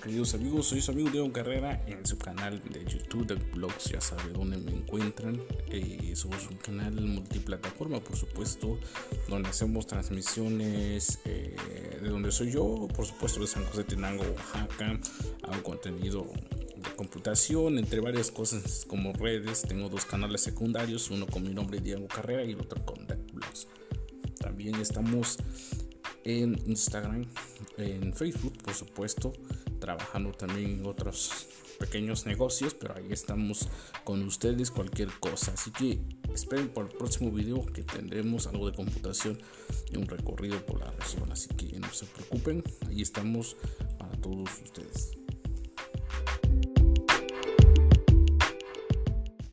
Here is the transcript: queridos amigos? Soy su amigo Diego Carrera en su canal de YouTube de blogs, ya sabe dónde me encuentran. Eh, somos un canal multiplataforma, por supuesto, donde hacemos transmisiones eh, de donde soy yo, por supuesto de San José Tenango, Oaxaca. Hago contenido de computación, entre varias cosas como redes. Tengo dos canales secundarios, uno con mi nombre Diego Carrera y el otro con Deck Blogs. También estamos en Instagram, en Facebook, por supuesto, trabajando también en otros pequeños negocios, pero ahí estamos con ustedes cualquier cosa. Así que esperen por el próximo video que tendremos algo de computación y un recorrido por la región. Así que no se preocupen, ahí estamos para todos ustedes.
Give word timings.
queridos 0.00 0.34
amigos? 0.34 0.66
Soy 0.66 0.80
su 0.80 0.92
amigo 0.92 1.10
Diego 1.10 1.32
Carrera 1.32 1.82
en 1.86 2.06
su 2.06 2.16
canal 2.16 2.62
de 2.70 2.84
YouTube 2.84 3.26
de 3.26 3.34
blogs, 3.34 3.90
ya 3.90 4.00
sabe 4.00 4.32
dónde 4.32 4.56
me 4.56 4.70
encuentran. 4.70 5.42
Eh, 5.68 6.12
somos 6.14 6.48
un 6.48 6.56
canal 6.56 6.94
multiplataforma, 7.00 7.98
por 7.98 8.16
supuesto, 8.16 8.78
donde 9.28 9.48
hacemos 9.48 9.86
transmisiones 9.86 11.18
eh, 11.24 11.56
de 12.00 12.08
donde 12.08 12.30
soy 12.30 12.52
yo, 12.52 12.86
por 12.94 13.06
supuesto 13.06 13.40
de 13.40 13.48
San 13.48 13.64
José 13.64 13.82
Tenango, 13.82 14.22
Oaxaca. 14.22 15.00
Hago 15.42 15.62
contenido 15.62 16.30
de 16.76 16.94
computación, 16.96 17.78
entre 17.78 18.00
varias 18.00 18.30
cosas 18.30 18.84
como 18.86 19.12
redes. 19.12 19.62
Tengo 19.62 19.88
dos 19.88 20.04
canales 20.04 20.42
secundarios, 20.42 21.10
uno 21.10 21.26
con 21.26 21.42
mi 21.42 21.52
nombre 21.52 21.80
Diego 21.80 22.06
Carrera 22.06 22.44
y 22.44 22.52
el 22.52 22.60
otro 22.60 22.84
con 22.84 23.06
Deck 23.06 23.32
Blogs. 23.32 23.66
También 24.38 24.76
estamos 24.76 25.38
en 26.24 26.56
Instagram, 26.66 27.26
en 27.78 28.14
Facebook, 28.14 28.56
por 28.62 28.74
supuesto, 28.74 29.32
trabajando 29.82 30.30
también 30.30 30.78
en 30.78 30.86
otros 30.86 31.48
pequeños 31.80 32.24
negocios, 32.24 32.72
pero 32.72 32.94
ahí 32.94 33.08
estamos 33.10 33.68
con 34.04 34.22
ustedes 34.22 34.70
cualquier 34.70 35.08
cosa. 35.18 35.52
Así 35.54 35.72
que 35.72 35.98
esperen 36.32 36.68
por 36.68 36.84
el 36.84 36.96
próximo 36.96 37.32
video 37.32 37.66
que 37.66 37.82
tendremos 37.82 38.46
algo 38.46 38.70
de 38.70 38.76
computación 38.76 39.40
y 39.90 39.96
un 39.96 40.06
recorrido 40.06 40.64
por 40.64 40.78
la 40.78 40.92
región. 40.92 41.32
Así 41.32 41.48
que 41.56 41.76
no 41.80 41.92
se 41.92 42.06
preocupen, 42.06 42.62
ahí 42.86 43.02
estamos 43.02 43.56
para 43.98 44.12
todos 44.20 44.48
ustedes. 44.62 45.21